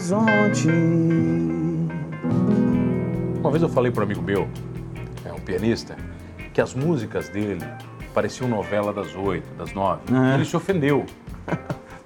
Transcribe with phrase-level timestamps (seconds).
[0.00, 0.68] horizonte.
[3.40, 4.48] Uma vez eu falei para um amigo meu,
[5.26, 5.94] é um pianista,
[6.54, 7.62] que as músicas dele
[8.14, 10.00] pareciam novela das oito, das nove.
[10.34, 11.04] Ele se ofendeu.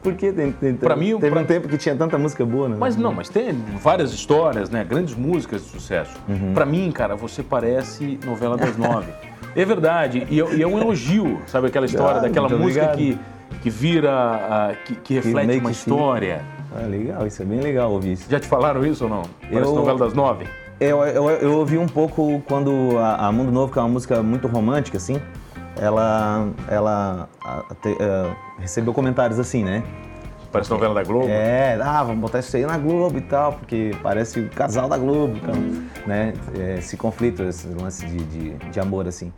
[0.03, 2.77] Porque tem, tem, Pra mim, teve pra- um tempo que tinha tanta música boa, né?
[2.79, 4.85] Mas não, mas tem várias histórias, né?
[4.85, 6.15] Grandes músicas de sucesso.
[6.29, 6.53] Uhum.
[6.53, 9.11] Pra mim, cara, você parece novela das nove.
[9.57, 10.27] é verdade.
[10.29, 12.97] E, é- e é um elogio, sabe aquela história Ah, daquela música obrigado.
[12.99, 13.19] que,
[13.63, 16.45] que vira, ah, que, que reflete uma que fica.
[16.75, 18.27] Ah, legal, isso é bem legal ouvir isso.
[18.29, 19.23] Já te falaram isso ou não?
[19.43, 20.47] Parece Eu- novela das nove?
[20.81, 24.21] Eu, eu, eu ouvi um pouco quando a, a Mundo Novo, que é uma música
[24.25, 25.21] muito romântica, assim,
[25.81, 29.85] ela, ela a- te- eh, recebeu comentários assim, né?
[30.51, 31.29] Parece novela da Globo?
[31.29, 34.99] É, ah, vamos botar isso aí na Globo e tal, porque parece o casal da
[34.99, 35.55] Globo, então,
[36.07, 36.33] né?
[36.59, 39.33] É, Esse conflito, esse lance de, de, de amor, assim.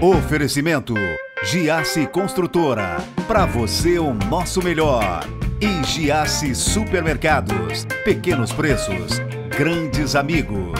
[0.00, 0.94] Oferecimento
[1.44, 2.96] Giasse Construtora.
[3.26, 5.24] Para você o nosso melhor.
[5.60, 7.86] E Giasse Supermercados.
[8.04, 9.20] Pequenos preços,
[9.56, 10.78] grandes amigos.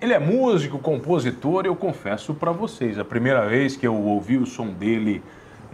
[0.00, 4.46] Ele é músico, compositor, eu confesso pra vocês, a primeira vez que eu ouvi o
[4.46, 5.22] som dele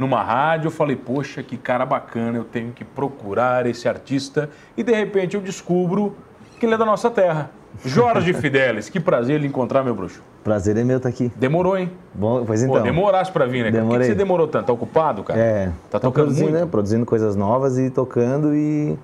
[0.01, 4.83] numa rádio, eu falei, poxa, que cara bacana, eu tenho que procurar esse artista, e
[4.83, 6.17] de repente eu descubro
[6.59, 7.51] que ele é da nossa terra.
[7.85, 10.23] Jorge Fidelis, que prazer ele encontrar, meu bruxo.
[10.43, 11.31] Prazer é meu estar aqui.
[11.37, 11.91] Demorou, hein?
[12.15, 12.83] Bom, pois Pô, então.
[12.83, 13.71] demorasse pra vir, né?
[13.71, 13.73] cara?
[13.73, 14.07] Por que que Demorei.
[14.09, 14.67] você demorou tanto?
[14.67, 15.39] Tá ocupado, cara?
[15.39, 16.65] É, Tá tô tocando produzindo, muito?
[16.65, 16.69] né?
[16.71, 18.99] Produzindo coisas novas e tocando e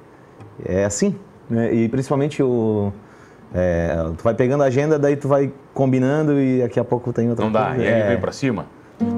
[0.65, 1.15] é assim,
[1.49, 1.73] né?
[1.75, 2.91] E principalmente o
[3.55, 7.29] é, tu vai pegando a agenda, daí tu vai combinando e daqui a pouco tem
[7.29, 7.83] outra Não dá, coisa.
[7.85, 8.67] e aí é, vem pra cima.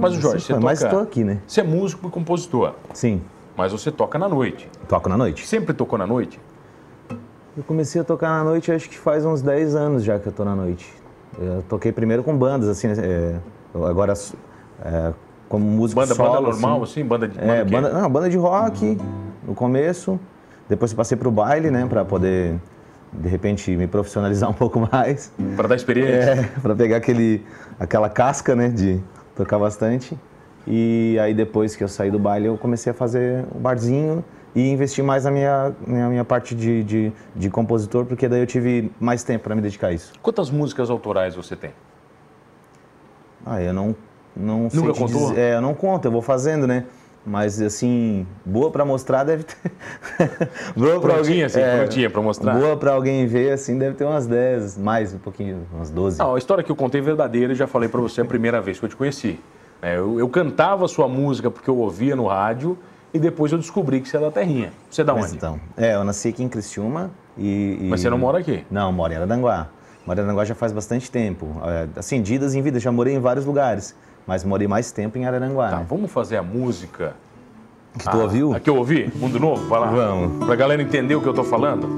[0.01, 0.65] Mas o Jorge, você toca...
[0.65, 1.41] Mas tô aqui, né?
[1.47, 3.23] Você é músico e compositor, Sim,
[3.57, 4.69] mas você toca na noite.
[4.89, 5.47] toco na noite.
[5.47, 6.41] Sempre tocou na noite?
[7.57, 10.33] Eu comecei a tocar na noite acho que faz uns 10 anos já que eu
[10.33, 10.93] tô na noite.
[11.41, 13.37] Eu toquei primeiro com bandas, assim, é,
[13.75, 14.15] eu agora
[14.85, 15.13] é,
[15.49, 17.01] como músico Banda, solo, banda normal, assim.
[17.01, 17.05] assim?
[17.05, 17.39] Banda de...
[17.39, 17.71] É, quê?
[17.71, 18.99] banda, não, banda de rock
[19.45, 20.21] no começo.
[20.69, 22.61] Depois eu passei pro baile, né, para poder
[23.13, 25.33] de repente me profissionalizar um pouco mais.
[25.57, 26.31] Pra dar experiência?
[26.31, 27.45] É, para pegar aquele
[27.81, 29.03] aquela casca, né, de
[29.39, 30.19] tocar bastante.
[30.67, 34.23] E aí depois que eu saí do baile, eu comecei a fazer o barzinho
[34.55, 38.47] e investir mais na minha, na minha parte de, de, de compositor, porque daí eu
[38.47, 40.13] tive mais tempo para me dedicar a isso.
[40.21, 41.71] Quantas músicas autorais você tem?
[43.47, 43.95] Ah, eu não
[44.37, 45.29] não sei Nunca contou?
[45.31, 46.85] dizer- é, eu não conto, eu vou fazendo, né?
[47.29, 49.71] Mas assim, boa para mostrar deve ter.
[50.75, 52.55] boa pra Prontinha, assim, é, prontinha pra mostrar?
[52.55, 56.19] Boa para alguém ver assim, deve ter umas 10, mais um pouquinho, umas 12.
[56.19, 58.61] Não, a história que eu contei é verdadeira e já falei pra você a primeira
[58.63, 59.39] vez que eu te conheci.
[59.83, 62.79] É, eu, eu cantava a sua música porque eu ouvia no rádio
[63.13, 64.73] e depois eu descobri que você é da terrinha.
[64.91, 65.37] Você é da Mas onde?
[65.37, 68.65] então, é, eu nasci aqui em Criciúma e, e- Mas você não mora aqui?
[68.71, 69.69] Não, moro em Araranguá.
[70.07, 71.47] Moro em Araranguá já faz bastante tempo.
[71.65, 72.23] É, Assim, em
[72.63, 73.95] vida, já morei em vários lugares,
[74.29, 75.87] mas morei mais tempo em Araranguá, Tá, né?
[75.89, 77.15] vamos fazer a música.
[77.99, 78.55] Que tu ouviu?
[78.55, 79.11] A que eu ouvi?
[79.17, 79.67] Mundo Novo?
[79.69, 79.87] Vai lá.
[79.91, 80.45] Vamos.
[80.45, 81.89] Pra galera entender o que eu tô falando.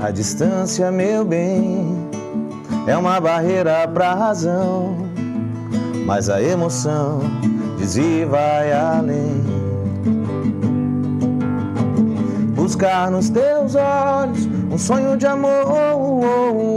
[0.00, 1.86] A distância, meu bem,
[2.86, 4.96] é uma barreira pra razão,
[6.04, 7.20] mas a emoção
[7.96, 9.42] e vai além.
[12.54, 16.22] Buscar nos teus olhos um sonho de amor oh,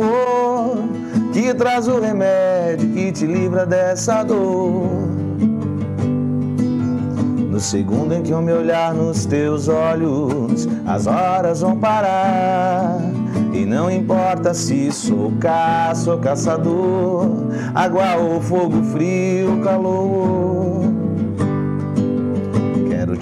[0.01, 4.89] oh, que traz o remédio que te livra dessa dor.
[7.49, 12.99] No segundo em que eu me olhar nos teus olhos, as horas vão parar.
[13.53, 17.29] E não importa se sou caça ou caçador,
[17.73, 20.94] água ou fogo frio, calor.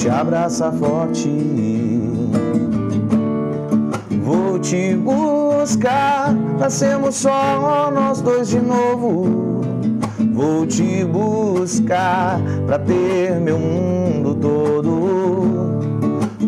[0.04, 1.30] Te abraçar forte.
[4.22, 9.62] Vou te buscar, pra sermos só nós dois de novo.
[10.34, 12.38] Vou te buscar
[12.68, 15.80] pra ter meu mundo todo.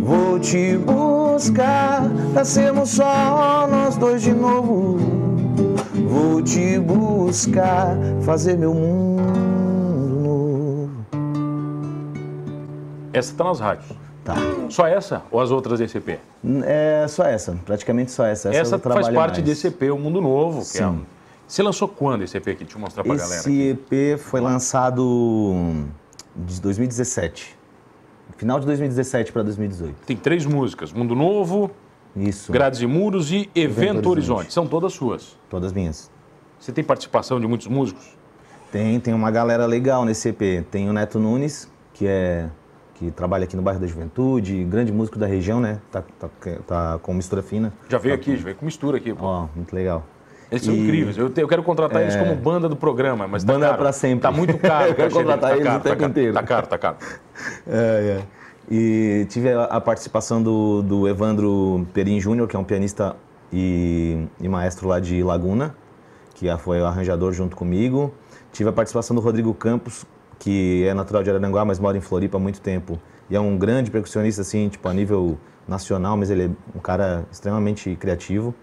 [0.03, 4.97] Vou te buscar pra sermos só nós dois de novo.
[6.09, 9.44] Vou te buscar, fazer meu mundo
[13.17, 13.88] Essa tá nas rádios.
[14.23, 14.35] Tá.
[14.69, 16.19] Só essa ou as outras DCP?
[16.63, 18.50] É só essa, praticamente só essa.
[18.50, 19.44] Essa, Essa faz parte mais.
[19.44, 20.62] desse EP, O Mundo Novo.
[20.62, 20.85] Que é Sim.
[20.85, 21.06] um...
[21.47, 22.63] Você lançou quando esse EP aqui?
[22.63, 23.39] Deixa eu mostrar pra galera.
[23.39, 23.69] Esse.
[23.69, 25.85] EP foi lançado
[26.35, 27.56] de 2017.
[28.35, 29.95] Final de 2017 para 2018.
[30.07, 31.69] Tem três músicas: Mundo Novo,
[32.15, 32.51] Isso.
[32.51, 34.38] Grades e Muros e Evento, Evento Horizonte.
[34.38, 34.53] Horizonte.
[34.53, 35.38] São todas suas.
[35.50, 36.09] Todas minhas.
[36.59, 38.18] Você tem participação de muitos músicos?
[38.71, 40.65] Tem, tem uma galera legal nesse EP.
[40.71, 42.50] Tem o Neto Nunes, que é
[43.06, 45.80] que trabalha aqui no bairro da Juventude, grande músico da região, né?
[45.92, 46.30] Tá, tá,
[46.68, 47.74] tá com mistura fina.
[47.90, 49.13] Já veio aqui, já veio com mistura aqui.
[49.13, 49.25] Pô.
[49.25, 50.04] Ó, muito legal.
[50.52, 51.18] Eles são E- incríveis.
[51.18, 53.78] Eu, te- eu quero contratar eles como banda do programa, mas tá Banda caro.
[53.80, 54.19] pra sempre.
[54.22, 54.90] Tá muito caro.
[54.90, 56.34] Eu quero contratar tá eles caro, o tá tempo caro, inteiro.
[56.34, 56.98] Tá caro, tá caro.
[57.68, 58.24] É, é.
[58.72, 63.16] E tive a, a participação do, do Evandro Perim Júnior, que é um pianista
[63.52, 65.75] e, e maestro lá de Laguna,
[66.34, 68.13] que foi o arranjador junto comigo.
[68.52, 70.06] Tive a participação do Rodrigo Campos,
[70.39, 72.99] que é natural de Araranguá, mas mora em Floripa há muito tempo.
[73.29, 75.37] E é um grande percussionista, assim, tipo, a nível
[75.67, 78.53] nacional, mas ele é um cara extremamente criativo.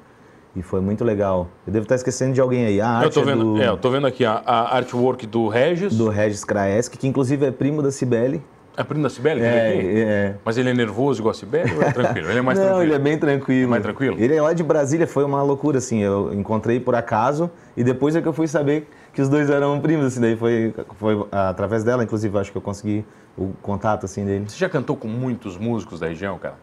[0.55, 1.49] E foi muito legal.
[1.67, 2.81] Eu devo estar esquecendo de alguém aí.
[2.81, 5.27] A arte Eu tô é vendo, do, é, eu tô vendo aqui a, a artwork
[5.27, 5.97] do Regis.
[5.97, 8.43] do Regis Kraeski, que inclusive é primo da Cibele.
[8.77, 10.01] É primo da veio aqui?
[10.01, 10.35] é.
[10.45, 12.31] Mas ele é nervoso igual a Sibeli ou é tranquilo?
[12.31, 12.89] Ele é mais não, tranquilo.
[12.89, 13.71] ele é bem tranquilo.
[13.71, 14.17] Mais tranquilo?
[14.19, 16.01] Ele é lá de Brasília, foi uma loucura, assim.
[16.01, 19.81] Eu encontrei por acaso e depois é que eu fui saber que os dois eram
[19.81, 20.21] primos, assim.
[20.21, 23.05] Daí foi, foi através dela, inclusive, acho que eu consegui
[23.37, 24.49] o contato, assim, dele.
[24.49, 26.57] Você já cantou com muitos músicos da região, cara?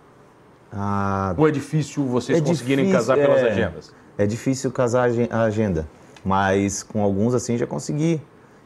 [0.72, 3.50] Ah, Ou é difícil vocês é conseguirem difícil, casar pelas é.
[3.52, 3.94] agendas?
[4.18, 5.88] É difícil casar a agen- a agenda,
[6.24, 8.22] mas com alguns, assim, já consegui.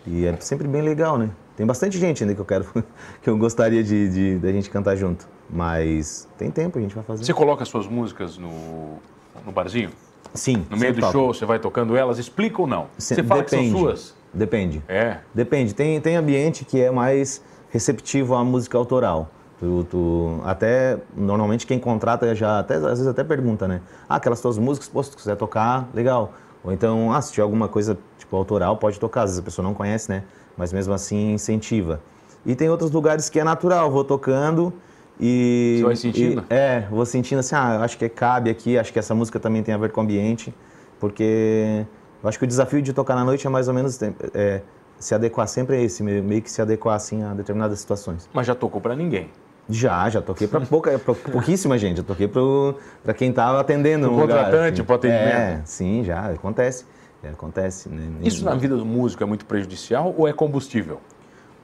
[0.06, 1.30] E é sempre bem legal, né?
[1.56, 2.66] Tem bastante gente ainda que eu quero,
[3.22, 5.28] que eu gostaria de, de, da gente cantar junto.
[5.50, 7.24] Mas tem tempo, a gente vai fazer.
[7.24, 8.98] Você coloca suas músicas no,
[9.46, 9.92] no barzinho?
[10.34, 10.66] Sim.
[10.70, 11.12] No meio do toco.
[11.12, 12.18] show, você vai tocando elas?
[12.18, 12.88] Explica ou não?
[12.98, 13.66] Você fala Depende.
[13.66, 14.16] que são suas?
[14.34, 14.84] Depende.
[14.88, 15.18] É.
[15.34, 15.74] Depende.
[15.76, 19.30] Tem, tem ambiente que é mais receptivo à música autoral.
[19.60, 23.82] Tu, tu- até, normalmente, quem contrata já, até, às vezes até pergunta, né?
[24.10, 26.34] Ah, aquelas tuas músicas, pô, se tu quiser tocar, legal.
[26.64, 29.22] Ou então, ah, se tiver alguma coisa, tipo, autoral, pode tocar.
[29.24, 30.24] Às vezes a pessoa não conhece, né?
[30.58, 32.02] Mas mesmo assim, incentiva.
[32.46, 34.74] E tem outros lugares que é natural, vou tocando
[35.20, 35.76] e...
[35.78, 36.42] Você vai sentindo?
[36.50, 39.64] e- é, vou sentindo assim, ah, acho que cabe aqui, acho que essa música também
[39.64, 40.54] tem a ver com o ambiente,
[41.00, 41.86] porque
[42.22, 44.00] eu acho que o desafio de tocar na noite é mais ou menos
[44.34, 44.62] é,
[44.98, 48.30] se adequar sempre a esse, meio que se adequar assim a determinadas situações.
[48.34, 49.30] Mas já tocou pra ninguém.
[49.70, 54.20] Já, já toquei para pouca, pra pouquíssima gente, já toquei para quem estava atendendo Pro
[54.20, 54.84] lugar, contratante, assim.
[54.84, 55.26] pro atendimento.
[55.28, 56.86] É, sim, já, acontece,
[57.24, 57.88] é, acontece.
[57.88, 58.12] Né?
[58.22, 61.00] Isso na vida do músico é muito prejudicial ou é combustível?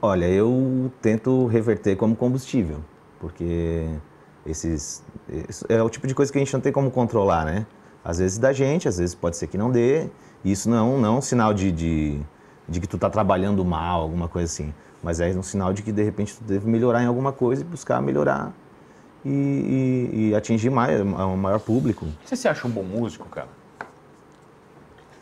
[0.00, 2.78] Olha, eu tento reverter como combustível,
[3.20, 3.86] porque
[4.46, 5.04] esses
[5.68, 7.66] é o tipo de coisa que a gente não tem como controlar, né?
[8.04, 10.08] Às vezes dá gente, às vezes pode ser que não dê.
[10.42, 12.18] E isso não, não é um sinal de, de,
[12.66, 14.72] de que tu tá trabalhando mal, alguma coisa assim.
[15.02, 17.64] Mas é um sinal de que de repente tu deve melhorar em alguma coisa e
[17.64, 18.52] buscar melhorar
[19.24, 22.06] e, e- e atingir mais, um maior público.
[22.24, 23.48] Você se acha um bom músico, cara?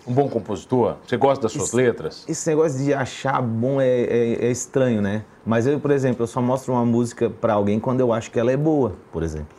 [0.08, 0.96] Um bom compositor?
[1.06, 2.24] Você gosta das suas Isso- letras?
[2.26, 5.22] Esse negócio de achar bom é, é- é estranho, né?
[5.44, 8.40] Mas eu, por exemplo, eu só mostro uma música para alguém quando eu acho que
[8.40, 9.58] ela é boa, por exemplo.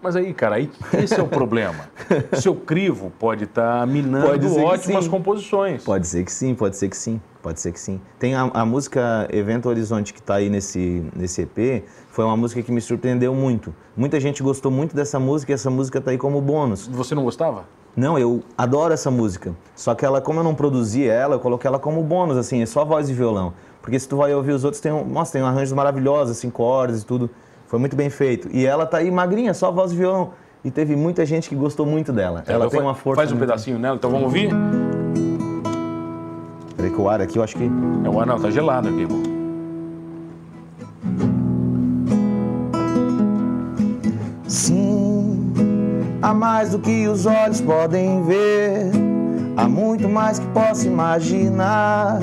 [0.00, 0.68] Mas aí, cara, aí
[1.00, 1.88] esse é o problema.
[2.40, 5.84] Seu crivo pode estar minando Pode ótimas composições.
[5.84, 8.00] Pode ser que sim, pode ser que sim, pode ser que sim.
[8.18, 12.60] Tem a, a música Evento Horizonte que está aí nesse, nesse EP, foi uma música
[12.62, 13.72] que me surpreendeu muito.
[13.96, 16.88] Muita gente gostou muito dessa música e essa música está aí como bônus.
[16.88, 17.64] Você não gostava?
[17.94, 19.54] Não, eu adoro essa música.
[19.76, 22.66] Só que ela, como eu não produzi ela, eu coloquei ela como bônus, assim, é
[22.66, 23.52] só voz e violão.
[23.82, 26.48] Porque se tu vai ouvir os outros, tem, um, nossa, tem um arranjos maravilhosos, assim,
[26.48, 27.28] cordas e tudo.
[27.66, 28.48] Foi muito bem feito.
[28.52, 30.30] E ela tá aí magrinha, só voz e violão.
[30.64, 32.44] E teve muita gente que gostou muito dela.
[32.46, 33.20] ela Então tem uma força.
[33.20, 34.50] Faz um muito- pedacinho nela, então vamos ouvir?
[36.76, 37.64] Peraí que o ar aqui, eu acho que...
[38.04, 39.31] É o anel, tá gelado aqui, pô.
[46.34, 48.90] Mais do que os olhos podem ver.
[49.56, 52.20] Há muito mais que posso imaginar.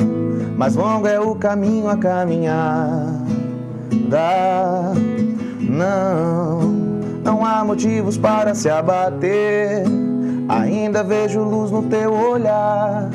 [0.57, 3.05] Mais longo é o caminho a caminhar.
[4.09, 4.91] Dá,
[5.59, 6.61] não,
[7.23, 9.83] não há motivos para se abater.
[10.47, 13.09] Ainda vejo luz no teu olhar.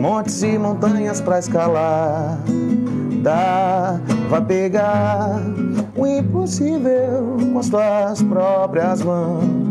[0.00, 2.38] Montes e montanhas para escalar.
[3.22, 5.40] Dá, vai pegar
[5.96, 9.67] o impossível com as tuas próprias mãos.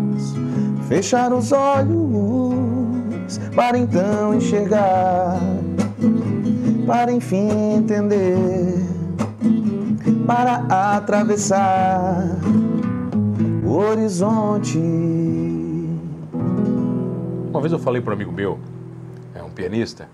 [0.88, 5.38] Fechar os olhos para então enxergar,
[6.86, 8.86] para enfim entender,
[10.26, 12.24] para atravessar
[13.66, 14.80] o horizonte.
[17.50, 18.58] Uma vez eu falei para um amigo meu,
[19.36, 20.08] é um pianista,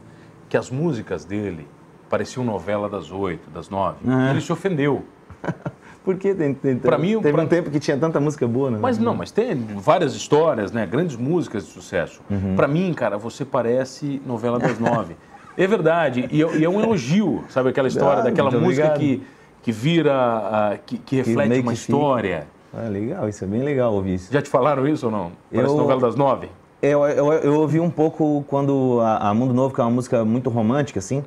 [0.50, 1.68] que as músicas dele
[2.10, 3.98] pareciam novela das oito, das nove.
[4.08, 4.32] Ah.
[4.32, 5.04] Ele se ofendeu.
[6.04, 8.70] Por que tem, tem, Pra mim, teve pra- um tempo que tinha tanta música boa,
[8.70, 8.78] né?
[8.82, 10.86] Mas não, mas tem várias histórias, né?
[10.86, 12.20] Grandes músicas de sucesso.
[12.30, 12.56] Uhum.
[12.56, 15.16] Pra mim, cara, você parece novela das nove.
[15.58, 16.28] é verdade.
[16.30, 17.70] E, é- e é um elogio, sabe?
[17.70, 19.00] Aquela história Ah, daquela música obrigado.
[19.00, 19.24] que,
[19.62, 21.74] que vira, ah, que, que reflete uma que fica.
[21.74, 22.48] história.
[22.74, 24.34] Ah, legal, isso é bem legal ouvir isso.
[24.34, 25.32] Já te falaram isso ou não?
[25.54, 26.50] Parece Eu- novela das nove?
[26.82, 30.26] Eu, eu, eu ouvi um pouco quando a, a Mundo Novo, que é uma música
[30.26, 31.24] muito romântica, assim,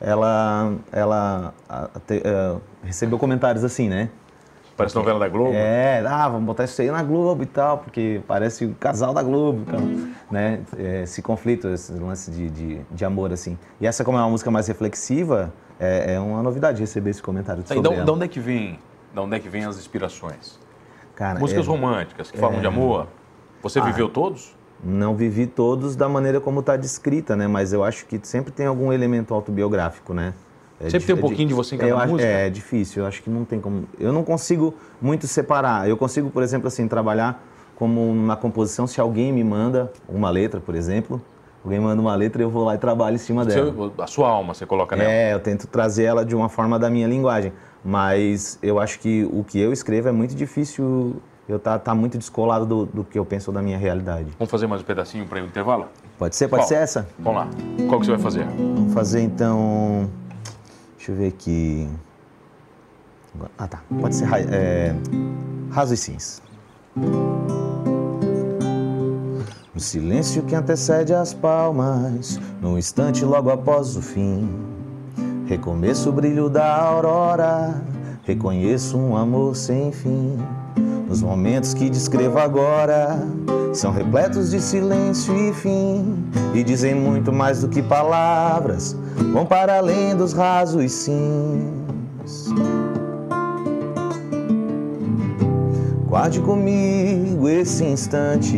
[0.00, 4.10] ela, ela a, te, uh, recebeu comentários assim, né?
[4.76, 5.54] Parece porque, novela da Globo?
[5.54, 9.22] É, ah, vamos botar isso aí na Globo e tal, porque parece o casal da
[9.22, 9.80] Globo, então,
[10.30, 10.60] né?
[11.02, 13.58] Esse conflito, esse lance de, de, de, amor, assim.
[13.80, 15.50] E essa, como é uma música mais reflexiva,
[15.80, 18.78] é, é uma novidade receber esse comentário sobre então, de onde é que vem,
[19.14, 20.58] de onde é que vem as inspirações?
[21.14, 22.68] Cara, Músicas é, românticas que falam de é.
[22.68, 23.06] amor.
[23.62, 24.54] Você ah, viveu todos?
[24.84, 27.46] Não vivi todos da maneira como está descrita, né?
[27.46, 30.34] Mas eu acho que sempre tem algum elemento autobiográfico, né?
[30.80, 32.28] É Sempre tem um é pouquinho de você em cada eu música?
[32.28, 33.84] É, é difícil, eu acho que não tem como...
[33.98, 35.88] Eu não consigo muito separar.
[35.88, 37.42] Eu consigo, por exemplo, assim, trabalhar
[37.74, 41.20] como uma composição, se alguém me manda uma letra, por exemplo,
[41.64, 43.92] alguém manda uma letra, eu vou lá e trabalho em cima dela.
[43.98, 45.10] A sua alma você coloca nela?
[45.10, 47.52] É, eu tento trazer ela de uma forma da minha linguagem.
[47.84, 51.16] Mas eu acho que o que eu escrevo é muito difícil
[51.48, 54.30] eu tá, tá muito descolado do, do que eu penso da minha realidade.
[54.38, 55.86] Vamos fazer mais um pedacinho para o intervalo?
[56.18, 56.68] Pode ser, pode Qual?
[56.68, 57.08] ser essa?
[57.18, 57.48] Vamos lá.
[57.88, 58.44] Qual que você vai fazer?
[58.44, 60.10] Vamos fazer então.
[60.96, 61.88] Deixa eu ver aqui.
[63.56, 63.82] Ah, tá.
[64.00, 64.94] Pode ser é,
[65.70, 66.42] Raso e Sims.
[69.74, 74.48] No silêncio que antecede as palmas, no instante logo após o fim,
[75.46, 77.82] recomeço o brilho da aurora,
[78.24, 80.38] reconheço um amor sem fim.
[81.08, 83.16] Nos momentos que descrevo agora,
[83.72, 86.18] são repletos de silêncio e fim,
[86.52, 88.96] e dizem muito mais do que palavras,
[89.32, 92.52] vão para além dos rasos sims.
[96.08, 98.56] Guarde comigo esse instante.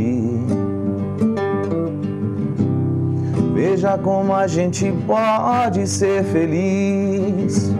[3.52, 7.70] Veja como a gente pode ser feliz.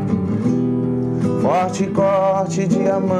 [1.49, 3.17] Forte corte diamante.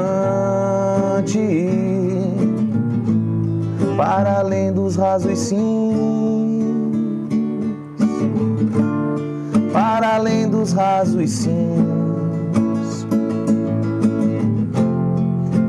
[3.97, 5.57] Para além dos rasos sims,
[9.73, 13.07] para além dos rasos sims,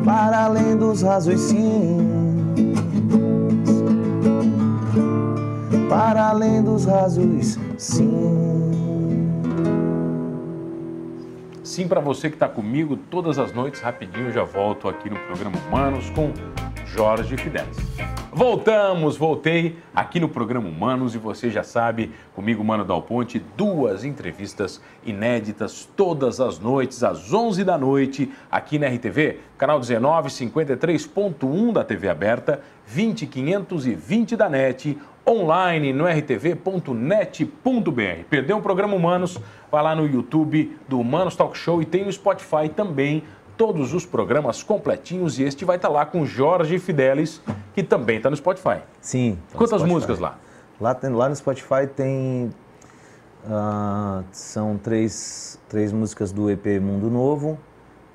[0.04, 2.44] para além dos rasos sims,
[5.88, 8.39] para além dos rasos sims.
[11.70, 15.56] Sim, para você que está comigo todas as noites, rapidinho já volto aqui no programa
[15.56, 16.32] Humanos com
[16.84, 17.76] Jorge Fidelis.
[18.32, 24.04] Voltamos, voltei aqui no programa Humanos e você já sabe, comigo, Mano Dal Ponte, duas
[24.04, 31.72] entrevistas inéditas todas as noites, às 11 da noite, aqui na RTV, canal 19, 53.1
[31.72, 34.98] da TV aberta, 20520 da NET,
[35.30, 37.44] online no rtv.net.br.
[38.28, 39.38] Perdeu o programa Humanos?
[39.70, 43.22] Vai lá no YouTube do Humanos Talk Show e tem o Spotify também
[43.56, 47.40] todos os programas completinhos e este vai estar lá com Jorge Fidelis,
[47.74, 48.78] que também está no Spotify.
[49.00, 49.38] Sim.
[49.50, 49.92] Tá Quantas Spotify.
[49.92, 50.38] músicas lá?
[50.80, 52.50] Lá, tem, lá no Spotify tem.
[53.44, 57.58] Uh, são três, três músicas do EP Mundo Novo,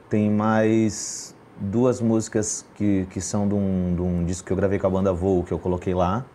[0.09, 4.77] tem mais duas músicas que, que são de um, de um disco que eu gravei
[4.77, 6.25] com a banda Voo, que eu coloquei lá,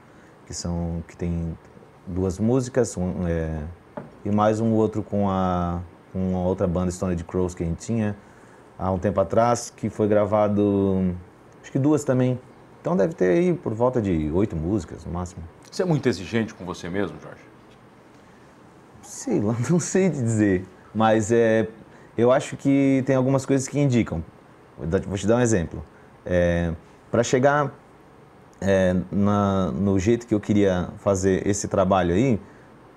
[0.51, 1.57] que são que tem
[2.05, 3.63] duas músicas, um, é,
[4.25, 5.81] e mais um outro com a,
[6.13, 8.17] com uma outra banda Stone de Crows que a gente tinha,
[8.77, 11.15] há um tempo atrás, que foi gravado,
[11.63, 12.37] acho que duas também.
[12.81, 15.41] Então deve ter aí por volta de oito músicas no máximo.
[15.71, 17.45] Você é muito exigente com você mesmo, Jorge?
[19.03, 20.67] Sei lá, não sei dizer.
[20.93, 21.69] Mas é,
[22.19, 24.25] eu acho que tem algumas coisas que indicam.
[24.77, 25.85] Vou te dar um exemplo.
[26.27, 26.73] É,
[27.09, 27.73] Para chegar
[28.61, 32.41] é, na, no jeito que eu queria fazer esse trabalho aí,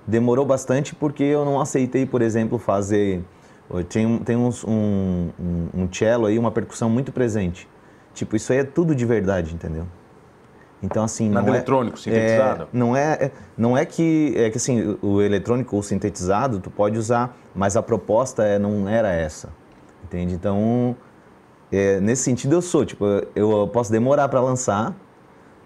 [0.05, 3.24] demorou bastante porque eu não aceitei, por exemplo, fazer
[3.82, 7.67] tem, tem uns, um, um, um cello aí, uma percussão muito presente.
[8.13, 9.88] Tipo, isso aí é tudo de verdade, entendeu?
[10.84, 11.29] Então, assim.
[11.29, 12.63] Nada não é eletrônico, é, sintetizado?
[12.63, 14.34] É, não, é, não é que.
[14.36, 18.88] É que assim, o eletrônico ou sintetizado tu pode usar, mas a proposta é, não
[18.88, 19.50] era essa.
[20.03, 20.36] Entende?
[20.36, 20.96] Então,
[21.72, 22.86] é, nesse sentido eu sou.
[22.86, 24.93] Tipo, eu posso demorar para lançar,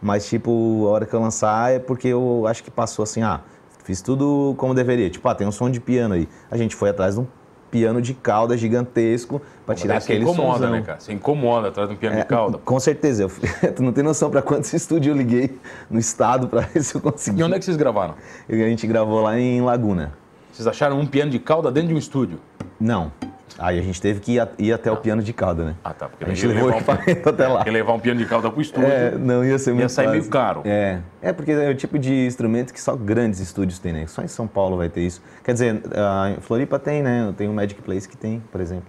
[0.02, 3.42] mas, tipo, a hora que eu lançar é porque eu acho que passou assim, ah,
[3.84, 5.10] fiz tudo como deveria.
[5.10, 6.28] Tipo, ah, tem um som de piano aí.
[6.52, 7.28] A gente foi atrás de um
[7.70, 10.32] piano de cauda gigantesco para tirar aquele som.
[10.32, 10.72] Você incomoda, somzão.
[10.72, 11.00] né, cara?
[11.00, 12.58] Você incomoda atrás de um piano é, de cauda.
[12.60, 13.24] Com certeza.
[13.24, 13.30] Eu,
[13.76, 15.58] tu não tem noção para quantos estúdios eu liguei
[15.90, 17.40] no estado para ver se eu consegui.
[17.40, 18.16] E onde é que vocês gravaram?
[18.50, 20.14] a gente gravou lá em Laguna.
[20.52, 22.40] Vocês acharam um piano de cauda dentro de um estúdio?
[22.80, 23.12] Não.
[23.60, 24.94] Aí a gente teve que ir, ir até ah.
[24.94, 25.76] o piano de cauda, né?
[25.84, 26.08] Ah, tá.
[26.08, 27.56] Porque a gente levou o equipamento um, até lá.
[27.58, 28.90] Porque levar um piano de cauda pro estúdio.
[28.90, 30.20] É, não ia ser muito Ia sair fácil.
[30.20, 30.62] meio caro.
[30.66, 31.00] É.
[31.22, 34.08] É, porque é o tipo de instrumento que só grandes estúdios têm, né?
[34.08, 35.22] Só em São Paulo vai ter isso.
[35.44, 37.34] Quer dizer, a Floripa tem, né?
[37.36, 38.86] Tem o Magic Place que tem, por exemplo.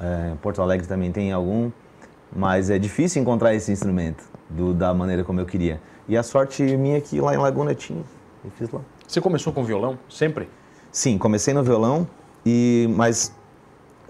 [0.00, 1.70] É, Porto Alegre também tem algum.
[2.34, 5.80] Mas é difícil encontrar esse instrumento do, da maneira como eu queria.
[6.08, 8.02] E a sorte minha é que lá em Laguna tinha.
[8.44, 8.80] Eu fiz lá.
[9.06, 9.98] Você começou com violão?
[10.08, 10.48] Sempre?
[10.90, 12.06] Sim, comecei no violão,
[12.46, 13.34] e mas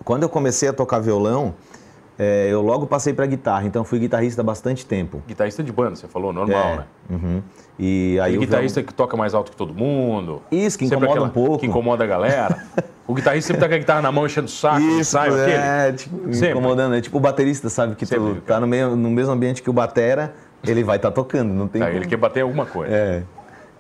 [0.05, 1.55] quando eu comecei a tocar violão,
[2.19, 5.23] é, eu logo passei para guitarra, então fui guitarrista há bastante tempo.
[5.27, 6.85] Guitarrista de banda, você falou, normal, É, né?
[7.11, 7.43] uhum.
[7.79, 10.41] E aí E o guitarrista que toca mais alto que todo mundo.
[10.51, 11.59] Isso, que incomoda um pouco.
[11.59, 12.57] Que incomoda a galera.
[13.05, 15.53] o guitarrista sempre tá com a guitarra na mão enchendo o saco, Isso, sai aquele.
[15.53, 16.51] é, tipo, Sempre.
[16.51, 16.95] incomodando.
[16.95, 17.97] É tipo o baterista, sabe?
[17.97, 20.33] Que Sempre, tu tá no, meio, no mesmo ambiente que o batera,
[20.65, 21.99] ele vai estar tocando, não tem Tá, como.
[21.99, 22.95] ele quer bater alguma coisa.
[22.95, 23.23] É.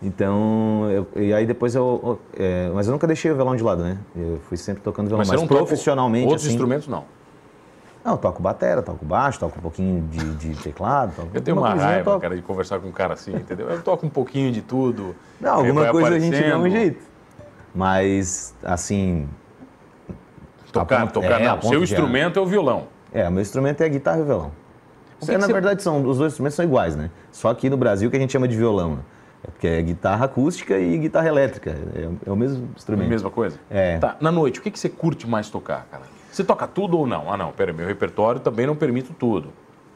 [0.02, 2.18] Então, eu- e aí depois eu.
[2.38, 3.96] é, mas eu nunca deixei o violão de lado, né?
[4.14, 6.26] Eu fui sempre tocando violão, Mas mas, não profissionalmente.
[6.26, 7.04] Outros assim, instrumentos não.
[8.04, 11.14] Não, eu toco batera, toco baixo, toco um pouquinho de, de teclado.
[11.16, 12.20] Toco Eu tenho uma coisinha raiva, toco.
[12.20, 13.70] cara, de conversar com um cara assim, entendeu?
[13.70, 15.16] Eu toco um pouquinho de tudo.
[15.40, 16.70] Não, alguma coisa a gente dá um aparecendo.
[16.70, 17.02] jeito.
[17.74, 19.26] Mas, assim.
[20.70, 21.62] Tocar, ponto- tocar é, não.
[21.62, 22.88] Seu instrumento é o violão.
[23.12, 24.50] É, o meu instrumento é a guitarra e o violão.
[25.20, 27.10] O que É, que na você- verdade, são, os dois instrumentos são iguais, né?
[27.32, 28.96] Só aqui no Brasil que a gente chama de violão.
[28.96, 29.02] né?
[29.46, 31.70] É porque é guitarra acústica e guitarra elétrica.
[31.94, 33.08] É, é o mesmo É a instrumento.
[33.08, 33.58] mesma coisa?
[33.70, 33.98] É.
[33.98, 36.04] Tá, na noite, o que, que você curte mais tocar, cara?
[36.32, 37.32] Você toca tudo ou não?
[37.32, 39.50] Ah, não, pera, meu repertório também não permite tudo.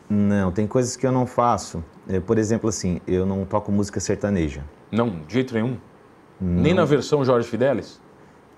[0.08, 1.82] Não, tem coisas que eu não faço.
[2.08, 4.62] É, por exemplo, assim, eu não toco música sertaneja.
[4.92, 5.76] Não, de jeito nenhum.
[6.40, 8.00] Nem na versão Jorge Fidelis?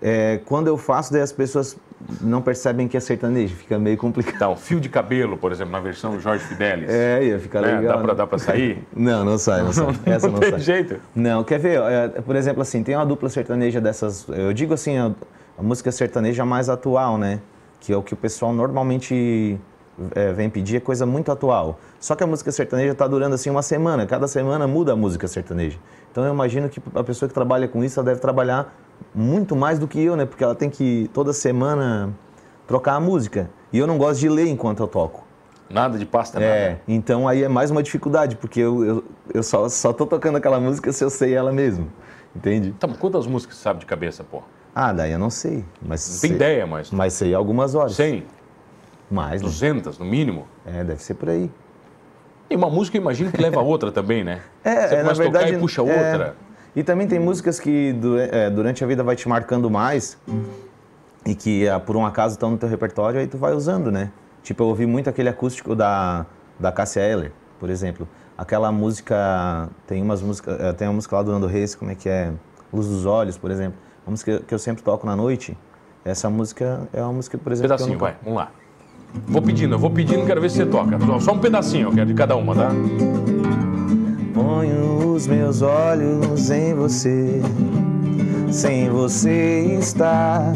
[0.03, 1.77] É, quando eu faço, daí as pessoas
[2.23, 4.39] não percebem que é sertanejo, fica meio complicado.
[4.39, 6.89] Tá, o fio de cabelo, por exemplo, na versão Jorge Fidelis.
[6.89, 7.77] É, ia ficar Né?
[7.77, 7.93] legal.
[7.97, 8.15] Dá pra, né?
[8.15, 8.83] dá pra sair?
[8.97, 9.87] Não, não sai, não sai.
[10.07, 10.61] Essa não não, tem sai.
[10.61, 10.97] jeito.
[11.15, 11.79] Não, quer ver?
[11.83, 14.27] É, por exemplo, assim, tem uma dupla sertaneja dessas.
[14.29, 15.11] Eu digo assim, a,
[15.59, 17.39] a música sertaneja mais atual, né?
[17.81, 19.61] Que é o que o pessoal normalmente
[20.15, 21.79] é, vem pedir, é coisa muito atual.
[22.01, 25.29] Só que a música sertaneja está durando assim uma semana, cada semana muda a música
[25.29, 25.77] sertaneja.
[26.11, 28.75] Então eu imagino que a pessoa que trabalha com isso, ela deve trabalhar
[29.15, 30.25] muito mais do que eu, né?
[30.27, 32.11] Porque ela tem que toda semana
[32.67, 33.51] trocar a música.
[33.73, 35.25] E eu não gosto de ler enquanto eu toco.
[35.69, 36.81] Nada de pasta, É, nada.
[36.89, 40.59] então aí é mais uma dificuldade, porque eu, eu, eu só, só tô tocando aquela
[40.59, 41.89] música se eu sei ela mesmo.
[42.35, 42.75] Entende?
[42.87, 44.43] Mas quantas músicas você sabe de cabeça, pô?
[44.75, 45.65] Ah, daí eu não sei.
[45.81, 47.93] Mas Não sei, tem ideia, mas Mas sei algumas horas.
[47.93, 48.25] 100,
[49.11, 49.49] Mais, né?
[49.49, 50.47] 200 no mínimo.
[50.67, 51.51] É, deve ser por aí.
[52.49, 54.41] E uma música eu imagino que leva a outra também, né?
[54.65, 55.45] É, Você é, na começa a verdade.
[55.47, 55.85] tocar e puxa é.
[55.85, 56.37] outra.
[56.75, 57.95] E também tem músicas que
[58.31, 60.17] é, durante a vida vai te marcando mais
[61.27, 64.11] e que ah, por um acaso estão no teu repertório, aí tu vai usando, né?
[64.43, 66.25] Tipo, eu ouvi muito aquele acústico da,
[66.59, 68.09] da Cássia Eller, por exemplo.
[68.39, 71.95] Aquela música, tem umas músicas, eh, tem uma música lá do Nando Reis, como é
[71.95, 72.33] que é?
[72.73, 73.79] Luz dos Olhos, por exemplo.
[74.07, 75.59] Uma música que eu sempre toco na noite.
[76.05, 78.51] Essa música é uma música, por exemplo, Pedacinho, que eu vai, vamos lá.
[79.27, 80.99] Vou pedindo, eu vou pedindo, quero ver se você toca.
[81.05, 82.71] Só- Só um pedacinho, eu quero de cada uma, tá?
[84.35, 87.41] Ponho os meus olhos em você,
[88.51, 90.53] sem você estar.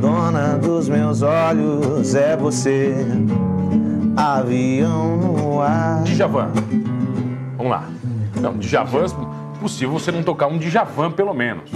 [0.00, 2.94] Dona dos meus olhos é você,
[4.16, 6.02] avião no ar.
[6.04, 6.48] Djavan.
[7.56, 7.88] Vamos lá.
[8.40, 9.06] Não, Djavan,
[9.60, 11.70] possível você não tocar um Djavan pelo menos.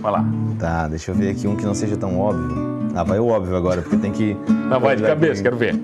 [0.00, 0.24] Vai lá.
[0.58, 2.70] Tá, deixa eu ver aqui um que não seja tão óbvio.
[2.94, 4.36] Ah, vai o óbvio agora, porque tem que.
[4.68, 5.78] Não, vai de cabeça, quero ver.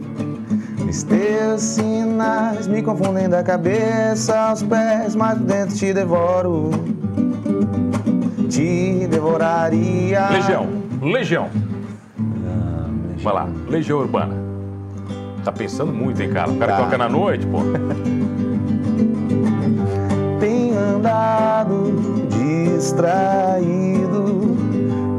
[0.89, 6.71] Os teus sinais me confundem da cabeça aos pés, mas por dentro te devoro.
[8.49, 10.29] Te devoraria.
[10.31, 10.67] Legião,
[11.03, 11.49] Legião.
[12.47, 12.87] Ah,
[13.23, 14.35] Vai lá, Legião Urbana.
[15.45, 16.51] Tá pensando muito, hein, cara?
[16.51, 16.79] O cara Tá.
[16.85, 17.59] toca na noite, pô.
[20.41, 21.93] Tenho andado
[22.77, 24.57] distraído,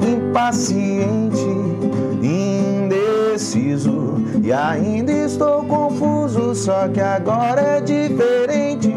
[0.07, 1.45] impaciente,
[3.37, 4.15] indeciso.
[4.43, 8.93] E ainda estou confuso, só que agora é diferente.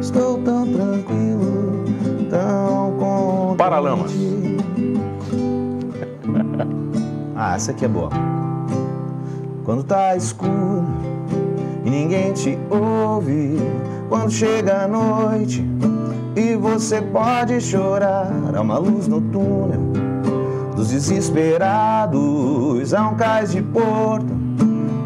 [0.00, 1.84] Estou tão tranquilo,
[2.30, 3.58] tão contente.
[3.58, 4.12] Paralamas.
[7.36, 8.10] Ah, essa aqui é boa.
[9.64, 10.84] Quando tá escuro
[11.84, 13.58] e ninguém te ouve,
[14.08, 15.64] quando chega a noite
[16.36, 20.03] e você pode chorar, há uma luz no túnel
[20.74, 24.26] dos desesperados, há um cais de porto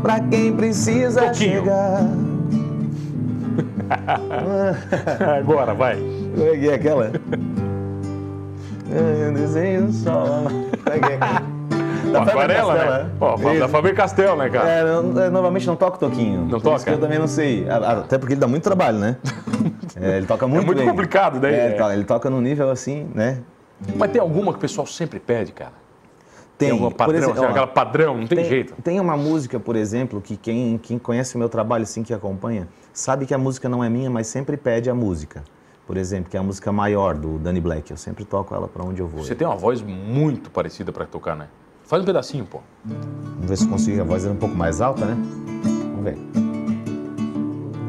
[0.02, 1.60] pra quem precisa Pouquinho.
[1.60, 2.02] chegar.
[5.38, 5.96] Agora, vai.
[5.96, 7.10] Como é que é aquela?
[8.90, 10.24] Eu desenho o sol.
[10.44, 11.18] Como é que é?
[12.10, 13.10] Pô, aquarela, né?
[13.18, 13.68] Pô, da.
[13.68, 14.68] Faber Castell, né, cara?
[14.70, 14.86] É, eu,
[15.18, 16.46] eu normalmente não toco toquinho.
[16.50, 16.90] Não toca?
[16.90, 17.66] eu também não sei.
[17.68, 19.16] Até porque ele dá muito trabalho, né?
[20.00, 20.86] É, ele toca muito muito bem.
[20.86, 21.70] complicado daí, É, é.
[21.72, 23.38] toca- ele toca num nível assim, né?
[23.96, 25.72] Mas tem alguma que o pessoal sempre pede, cara?
[26.56, 28.74] Tem, alguma por padrão, exemplo, ó, aquela padrão, não tem, tem, jeito.
[28.82, 32.66] tem uma música, por exemplo, que quem, quem conhece o meu trabalho, assim, que acompanha,
[32.92, 35.44] sabe que a música não é minha, mas sempre pede a música.
[35.86, 37.90] Por exemplo, que é a música maior do Danny Black.
[37.90, 39.24] Eu sempre toco ela pra onde eu vou.
[39.24, 41.48] Você tem uma voz muito parecida pra tocar, né?
[41.84, 42.60] Faz um pedacinho, pô.
[42.84, 45.16] Vamos ver se eu consigo a voz um pouco mais alta, né?
[45.16, 46.47] Vamos ver.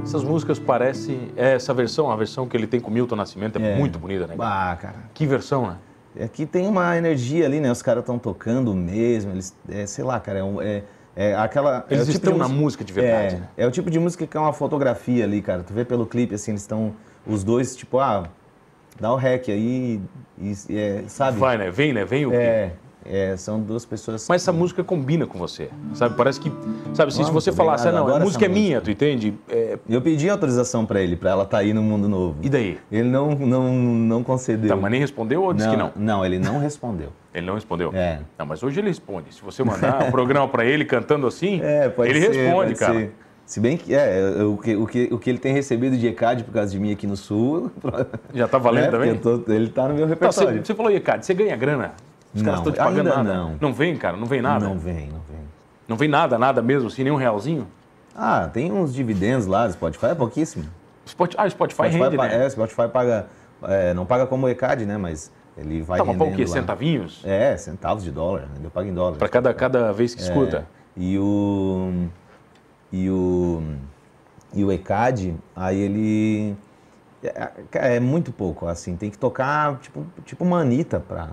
[0.10, 1.30] Essas músicas parecem.
[1.38, 3.76] é, Essa versão, a versão que ele tem com o Milton Nascimento é, É.
[3.78, 4.36] muito bonita, né?
[4.40, 4.96] Ah, cara.
[5.14, 5.78] Que versão, né?
[6.26, 7.72] Aqui tem uma energia ali, né?
[7.72, 9.34] Os caras estão tocando mesmo.
[9.34, 10.82] Eles, é, sei lá, cara, é, um- é,
[11.16, 11.86] é aquela.
[11.88, 13.48] é Eles o tipo estão de na música- de verdade, É, né?
[13.56, 15.62] é o tipo de música que é uma fotografia ali, cara.
[15.62, 16.94] Tu vê pelo clipe, assim, eles estão.
[17.28, 18.28] Os dois, tipo, ah,
[19.00, 20.02] dá o rec aí
[20.42, 21.38] e, e, é, sabe?
[21.38, 21.70] Vai, né?
[21.70, 22.04] Vem, né?
[22.04, 22.72] Vem o quê?
[23.10, 24.26] É, é, são duas pessoas.
[24.30, 26.16] Mas essa música combina com você, sabe?
[26.16, 26.50] Parece que,
[26.94, 29.34] sabe, assim, se Vamos, você falasse, ah, obrigado, não, a música é minha, tu entende?
[29.50, 32.38] É, Eu pedi autorização pra ele, pra ela estar aí no Mundo Novo.
[32.42, 32.78] e daí?
[32.92, 34.70] Ele não, não, não concedeu.
[34.70, 35.92] Tá, mas nem respondeu ou disse que não?
[35.96, 37.10] Não, ele não respondeu.
[37.32, 37.92] Ele não respondeu?
[37.94, 38.22] É.
[38.40, 39.32] Não, mas hoje ele responde.
[39.32, 42.94] Se você mandar um programa pra ele cantando assim, É, ele ser, responde, cara.
[42.96, 43.12] ser.
[43.46, 46.44] Se bem que é, o que, o, que, o que ele tem recebido de ECAD
[46.44, 47.72] por causa de mim aqui no Sul.
[48.34, 49.16] Já tá valendo né, também?
[49.16, 50.66] tô- ele tá no meu Não, você, repertório.
[50.66, 51.94] você falou, Ricardo, você ganha grana?
[52.34, 53.34] Os caras estão te pagando ainda nada.
[53.34, 53.56] não.
[53.60, 54.66] Não vem, cara, não vem nada.
[54.66, 55.22] Não Não, vem, não
[55.88, 55.98] vem.
[55.98, 57.68] vem nada, nada mesmo, assim, nem um realzinho.
[58.16, 60.66] Ah, tem uns dividendos lá do Spotify, é pouquíssimo.
[61.06, 62.46] Spot, ah, Spotify, Spotify rende, né?
[62.46, 63.28] É, Spotify paga.
[63.64, 64.98] é, não paga como o ECAD, né?
[64.98, 66.42] Mas ele vai Tá, rendendo o quê?
[66.44, 66.48] lá.
[66.48, 67.22] Centavinhos?
[67.26, 68.60] É, centavos de dólar, né?
[68.64, 69.18] Eu pago em dólar.
[69.18, 70.58] Pra cada, cada vez que escuta.
[70.58, 70.64] É,
[71.02, 72.08] e o
[72.92, 73.64] e o
[74.54, 76.56] e o ECAD, aí ele
[77.24, 81.30] é, é muito pouco, assim, tem que tocar tipo tipo uma Anitta pra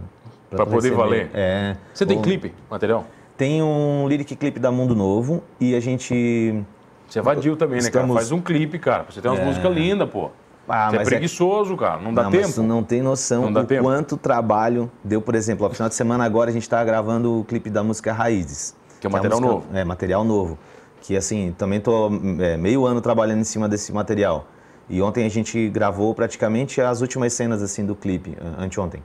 [0.51, 0.97] Pra tu poder receber.
[0.97, 1.31] valer.
[1.35, 1.77] É.
[1.93, 3.05] Você tem Ou- clipe, material?
[3.37, 6.63] Tem um lyric clipe da Mundo Novo e a gente
[7.09, 8.05] Você evadiu também, né, cara?
[8.05, 9.05] Estamos- Faz um clipe, cara.
[9.11, 9.45] Você tem umas É.
[9.45, 10.31] músicas lindas, pô.
[10.69, 12.01] Ah, você é mas é- preguiçoso, cara.
[12.01, 12.45] Não dá não, tempo.
[12.45, 15.95] mas tu não tem noção Não do quanto trabalho deu, por exemplo, no final de
[15.95, 18.75] semana agora a gente tá gravando o clipe da música Raízes.
[19.01, 19.77] Que é a material música- novo.
[19.79, 20.59] É, material novo.
[21.03, 22.09] Que assim, também tô
[22.41, 24.47] é, meio ano trabalhando em cima desse material.
[24.89, 29.03] E ontem a gente gravou praticamente as últimas cenas assim do clipe, an- anteontem.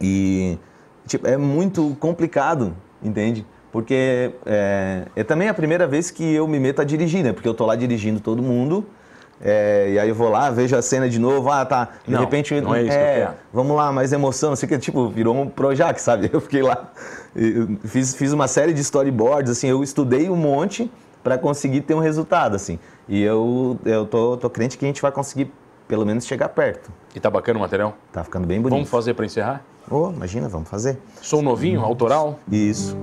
[0.00, 0.58] E
[1.06, 3.46] tipo, é muito complicado, entende?
[3.72, 7.32] Porque é, é também a primeira vez que eu me meto a dirigir, né?
[7.32, 8.84] Porque eu tô lá dirigindo todo mundo.
[9.40, 11.88] é, e aí eu vou lá, vejo a cena de novo, ah, tá.
[12.06, 13.34] De Não, repente, não é isso que eu quero.
[13.52, 16.28] vamos lá, mais emoção, não sei o que, tipo, virou um Projac, sabe?
[16.32, 16.90] Eu fiquei lá,
[17.34, 20.90] eu fiz, fiz uma série de storyboards, assim, eu estudei um monte
[21.22, 22.78] para conseguir ter um resultado, assim.
[23.08, 25.52] E eu, eu tô, tô crente que a gente vai conseguir,
[25.90, 26.88] pelo menos, chegar perto.
[27.16, 27.96] E tá bacana o material?
[28.12, 28.76] Tá ficando bem bonito.
[28.76, 29.60] Vamos fazer pra encerrar?
[29.90, 30.96] Oh, imagina, vamos fazer.
[31.20, 32.38] Som novinho, autoral?
[32.48, 32.96] Isso.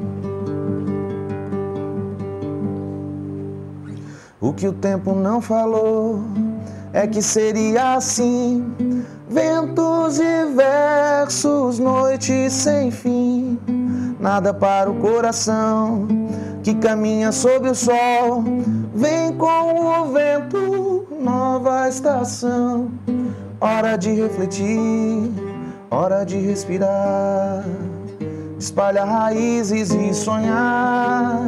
[4.40, 6.22] O que o tempo não falou
[6.94, 8.74] é que seria assim:
[9.28, 13.60] ventos e versos, noites sem fim.
[14.18, 16.08] Nada para o coração
[16.64, 18.46] que caminha sob o sol.
[18.94, 20.87] Vem com o vento,
[21.28, 22.90] nova estação.
[23.60, 25.32] Hora de refletir,
[25.92, 27.66] hora de respirar.
[28.58, 31.42] Espalha raízes e sonhar.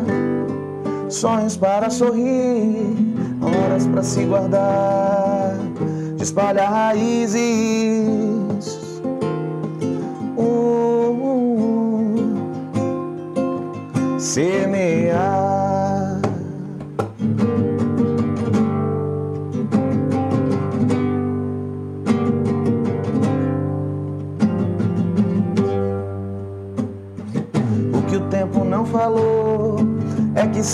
[1.10, 2.96] Sonhos para sorrir,
[3.42, 5.56] horas para se guardar.
[6.20, 7.39] Espalha raízes.
[10.38, 11.00] Uh,
[14.20, 14.79] semear.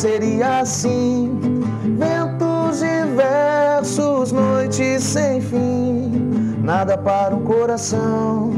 [0.05, 1.39] Seria assim:
[1.97, 6.59] ventos e versos, noites sem fim.
[6.61, 8.53] Nada para um coração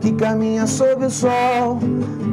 [0.00, 1.78] que caminha sob o sol.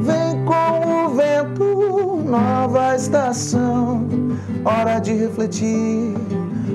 [0.08, 4.06] Vem com o vento, nova estação.
[4.64, 6.14] Hora de refletir,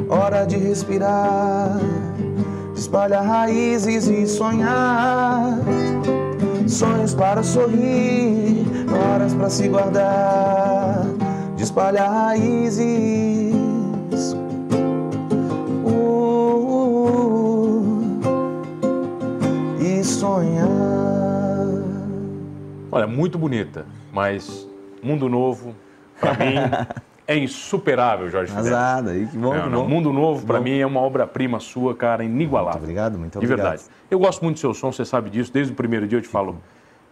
[0.09, 1.79] hora de respirar.
[2.75, 5.57] Espalha raízes e sonhar.
[6.67, 11.03] Sonhos para sorrir, horas para se guardar,
[11.59, 13.53] de espalhar raízes.
[17.59, 18.21] Uh,
[19.81, 20.65] e sonhar.
[22.89, 24.65] Olha, muito bonita, mas
[25.03, 25.75] Mundo Novo,
[26.17, 26.55] pra mim,
[27.27, 28.77] é insuperável, Jorge Fidel.
[28.77, 29.87] Aí que bom, Não, que bom.
[29.89, 30.63] Mundo Novo, pra Bom.
[30.63, 32.79] mim, é uma obra-prima sua, cara, inigualável.
[32.79, 33.57] Muito obrigado, muito De obrigado.
[33.67, 33.83] verdade.
[34.09, 35.51] Eu gosto muito do seu som, você sabe disso.
[35.51, 36.55] Desde o primeiro dia eu te falo.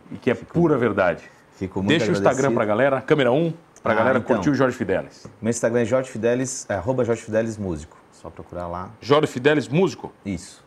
[0.10, 1.22] E que é pura verdade.
[1.58, 2.56] Fico muito Deixa o Instagram agradecido.
[2.56, 3.52] pra galera, câmera 1,
[3.88, 5.26] para a ah, galera então, curtir o Jorge Fidelis.
[5.42, 7.98] Meu Instagram é Jorge Fidelis, é, arroba Jorge Fidelis Músico.
[8.12, 8.90] Só procurar lá.
[9.00, 10.12] Jorge Fidelis Músico?
[10.26, 10.64] Isso.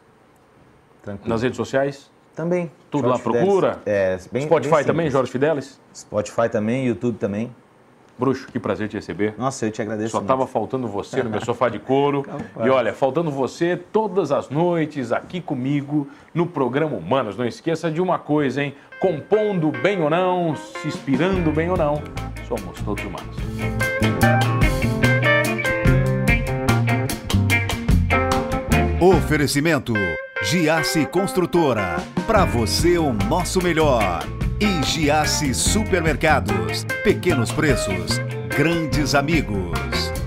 [1.02, 1.28] Tranquilo.
[1.28, 2.10] Nas redes sociais?
[2.34, 2.70] Também.
[2.90, 3.82] Tudo Jorge lá Fidelis, procura?
[3.84, 5.78] É, bem, Spotify bem também, Jorge Fidelis?
[5.94, 7.54] Spotify também, YouTube também.
[8.18, 9.34] Bruxo, que prazer te receber.
[9.36, 10.10] Nossa, eu te agradeço.
[10.10, 12.24] Só tava faltando você no meu sofá de couro.
[12.64, 17.36] e olha, faltando você todas as noites aqui comigo no programa Humanos.
[17.36, 18.74] Não esqueça de uma coisa, hein?
[18.98, 22.02] Compondo bem ou não, se inspirando bem ou não
[22.50, 23.36] somos todos humanos.
[29.00, 29.94] Oferecimento
[30.42, 31.96] Giasse Construtora.
[32.26, 34.24] Para você o nosso melhor.
[34.60, 36.84] E Giasse Supermercados.
[37.04, 40.19] Pequenos preços, grandes amigos.